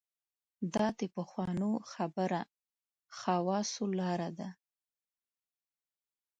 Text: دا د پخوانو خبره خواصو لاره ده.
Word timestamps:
دا 0.73 0.87
د 0.99 1.01
پخوانو 1.15 1.69
خبره 1.91 2.41
خواصو 3.17 3.83
لاره 3.99 4.29
ده. 4.39 4.49